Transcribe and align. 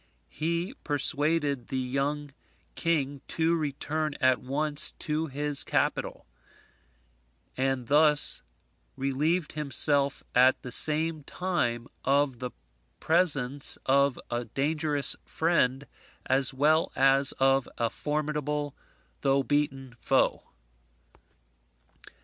He 0.29 0.73
persuaded 0.83 1.67
the 1.67 1.77
young 1.77 2.31
king 2.73 3.21
to 3.27 3.55
return 3.55 4.15
at 4.15 4.41
once 4.41 4.93
to 4.97 5.27
his 5.27 5.63
capital: 5.63 6.25
and 7.55 7.85
thus 7.85 8.41
relieved 8.95 9.51
himself 9.53 10.23
at 10.33 10.59
the 10.63 10.71
same 10.71 11.23
time 11.25 11.87
of 12.03 12.39
the 12.39 12.49
presence 12.99 13.77
of 13.85 14.19
a 14.31 14.45
dangerous 14.45 15.15
friend, 15.23 15.85
as 16.25 16.51
well 16.51 16.91
as 16.95 17.31
of 17.33 17.69
a 17.77 17.87
formidable 17.87 18.75
though 19.21 19.43
beaten 19.43 19.95
foe. 20.01 20.41